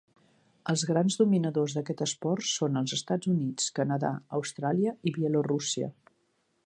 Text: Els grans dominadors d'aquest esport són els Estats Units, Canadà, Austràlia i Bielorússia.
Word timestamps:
Els 0.71 0.83
grans 0.91 1.17
dominadors 1.19 1.75
d'aquest 1.77 2.01
esport 2.05 2.47
són 2.53 2.81
els 2.81 2.95
Estats 2.99 3.31
Units, 3.35 3.69
Canadà, 3.81 4.13
Austràlia 4.39 4.95
i 5.11 5.15
Bielorússia. 5.21 5.93